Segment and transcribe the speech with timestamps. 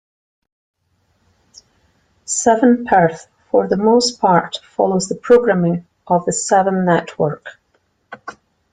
[2.25, 7.59] Seven Perth for the most part follows the programming of the Seven Network.